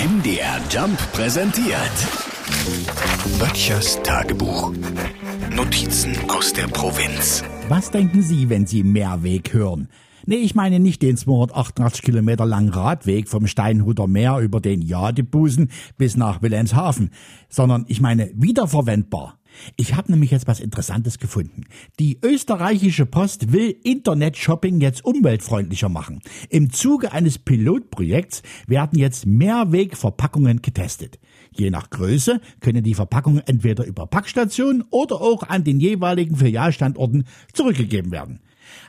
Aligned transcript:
MDR 0.00 0.58
Jump 0.70 0.98
präsentiert. 1.12 1.90
Böttchers 3.38 4.00
Tagebuch. 4.02 4.72
Notizen 5.54 6.16
aus 6.30 6.54
der 6.54 6.68
Provinz. 6.68 7.44
Was 7.68 7.90
denken 7.90 8.22
Sie, 8.22 8.48
wenn 8.48 8.66
Sie 8.66 8.82
Mehrweg 8.82 9.52
hören? 9.52 9.90
Nee, 10.30 10.36
ich 10.36 10.54
meine 10.54 10.78
nicht 10.78 11.02
den 11.02 11.16
288 11.16 12.02
Kilometer 12.02 12.46
langen 12.46 12.68
Radweg 12.68 13.28
vom 13.28 13.48
Steinhuter 13.48 14.06
Meer 14.06 14.38
über 14.38 14.60
den 14.60 14.80
Jadebusen 14.80 15.72
bis 15.98 16.16
nach 16.16 16.40
Wilhelmshaven, 16.40 17.10
sondern 17.48 17.84
ich 17.88 18.00
meine 18.00 18.30
wiederverwendbar. 18.36 19.40
Ich 19.74 19.96
habe 19.96 20.12
nämlich 20.12 20.30
jetzt 20.30 20.46
was 20.46 20.60
Interessantes 20.60 21.18
gefunden. 21.18 21.64
Die 21.98 22.20
österreichische 22.24 23.06
Post 23.06 23.50
will 23.50 23.74
Internet-Shopping 23.82 24.80
jetzt 24.80 25.04
umweltfreundlicher 25.04 25.88
machen. 25.88 26.20
Im 26.48 26.70
Zuge 26.70 27.10
eines 27.10 27.40
Pilotprojekts 27.40 28.42
werden 28.68 29.00
jetzt 29.00 29.26
Mehrwegverpackungen 29.26 30.62
getestet. 30.62 31.18
Je 31.50 31.70
nach 31.70 31.90
Größe 31.90 32.40
können 32.60 32.84
die 32.84 32.94
Verpackungen 32.94 33.42
entweder 33.46 33.84
über 33.84 34.06
Packstationen 34.06 34.84
oder 34.90 35.16
auch 35.16 35.42
an 35.42 35.64
den 35.64 35.80
jeweiligen 35.80 36.36
Filialstandorten 36.36 37.24
zurückgegeben 37.52 38.12
werden. 38.12 38.38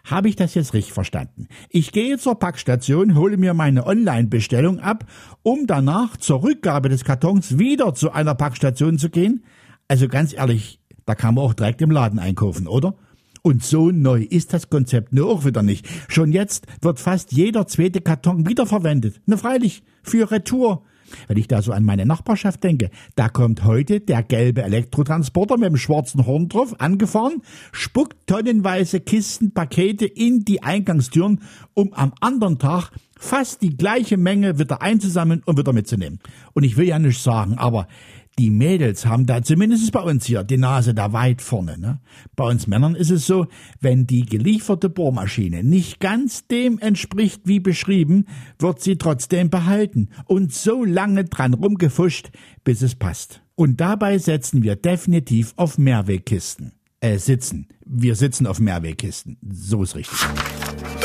Habe 0.04 0.30
ich 0.30 0.36
das 0.36 0.54
jetzt 0.56 0.74
richtig 0.74 0.94
verstanden? 0.94 1.48
Ich 1.70 1.92
gehe 1.92 2.18
zur 2.18 2.40
Packstation, 2.40 3.16
hole 3.16 3.38
mir 3.38 3.54
meine 3.54 3.86
Online-Bestellung 3.86 4.80
ab, 4.80 5.06
um 5.44 5.68
danach 5.68 6.18
zur 6.18 6.44
Rückgabe 6.44 6.90
des 6.90 7.04
Kartons 7.04 7.58
wieder 7.58 7.94
zu 7.94 8.12
einer 8.12 8.36
Packstation 8.36 8.98
zu 8.98 9.10
gehen? 9.10 9.44
Also 9.88 10.08
ganz 10.08 10.34
ehrlich, 10.34 10.80
da 11.06 11.16
kann 11.16 11.36
man 11.36 11.44
auch 11.44 11.54
direkt 11.54 11.82
im 11.82 11.92
Laden 11.92 12.20
einkaufen, 12.20 12.68
oder? 12.68 12.96
Und 13.44 13.64
so 13.64 13.90
neu 13.90 14.22
ist 14.22 14.54
das 14.54 14.70
Konzept 14.70 15.14
nur 15.14 15.30
auch 15.30 15.46
wieder 15.46 15.64
nicht. 15.64 15.88
Schon 16.08 16.32
jetzt 16.32 16.68
wird 16.82 17.00
fast 17.00 17.32
jeder 17.32 17.66
zweite 17.66 18.02
Karton 18.02 18.48
wiederverwendet. 18.48 19.22
Ne, 19.26 19.38
freilich, 19.38 19.84
für 20.04 20.30
Retour. 20.30 20.84
Wenn 21.28 21.38
ich 21.38 21.48
da 21.48 21.62
so 21.62 21.72
an 21.72 21.84
meine 21.84 22.06
Nachbarschaft 22.06 22.64
denke, 22.64 22.90
da 23.16 23.30
kommt 23.30 23.64
heute 23.64 24.00
der 24.00 24.24
gelbe 24.24 24.64
Elektrotransporter 24.64 25.58
mit 25.58 25.70
dem 25.70 25.78
schwarzen 25.78 26.26
Horn 26.26 26.50
drauf 26.50 26.80
angefahren, 26.80 27.42
spuckt 27.72 28.28
tonnenweise 28.28 29.00
Kisten, 29.00 29.54
Pakete 29.54 30.06
in 30.06 30.46
die 30.46 30.64
Eingangstüren, 30.64 31.42
um 31.74 31.94
am 31.94 32.14
anderen 32.20 32.60
Tag 32.60 32.92
fast 33.22 33.62
die 33.62 33.78
gleiche 33.78 34.18
Menge 34.18 34.58
wieder 34.58 34.82
einzusammeln 34.82 35.44
und 35.46 35.58
wieder 35.58 35.74
mitzunehmen. 35.74 36.20
Und 36.54 36.64
ich 36.64 36.76
will 36.76 36.88
ja 36.88 37.00
nicht 37.00 37.22
sagen, 37.22 37.58
aber 37.58 37.88
die 38.40 38.50
Mädels 38.50 39.06
haben 39.06 39.26
da 39.26 39.44
zumindest 39.44 39.92
bei 39.92 40.00
uns 40.00 40.26
hier 40.26 40.44
die 40.44 40.58
Nase 40.58 40.94
da 40.94 41.14
weit 41.14 41.42
vorne. 41.42 41.78
Ne? 41.78 42.00
Bei 42.36 42.46
uns 42.46 42.66
Männern 42.66 42.96
ist 42.96 43.12
es 43.12 43.28
so, 43.28 43.48
wenn 43.80 44.08
die 44.08 44.26
gelieferte 44.26 44.90
Bohrmaschine 44.90 45.64
nicht 45.64 46.00
ganz 46.00 46.48
dem 46.48 46.80
entspricht 46.80 47.42
wie 47.46 47.60
beschrieben, 47.60 48.26
wird 48.58 48.82
sie 48.82 48.98
trotzdem 48.98 49.50
behalten 49.50 50.10
und 50.26 50.54
so 50.54 50.84
lange 50.84 51.26
dran 51.26 51.54
rumgefuscht, 51.54 52.32
bis 52.64 52.82
es 52.82 52.96
passt. 52.96 53.44
Und 53.56 53.80
dabei 53.80 54.18
setzen 54.18 54.64
wir 54.64 54.76
definitiv 54.76 55.54
auf 55.58 55.78
Mehrwegkisten. 55.78 56.72
Äh, 57.02 57.18
sitzen. 57.18 57.68
Wir 57.86 58.16
sitzen 58.16 58.48
auf 58.48 58.60
Mehrwegkisten. 58.60 59.38
So 59.42 59.84
ist 59.84 59.96
richtig. 59.96 60.20